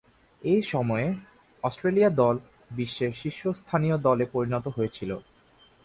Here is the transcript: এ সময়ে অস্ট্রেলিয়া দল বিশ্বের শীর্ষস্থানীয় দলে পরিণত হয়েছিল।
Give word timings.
এ 0.41 0.55
সময়ে 0.63 1.07
অস্ট্রেলিয়া 1.63 2.09
দল 2.11 2.35
বিশ্বের 2.71 3.11
শীর্ষস্থানীয় 3.11 3.97
দলে 3.97 4.25
পরিণত 4.25 4.65
হয়েছিল। 4.67 5.11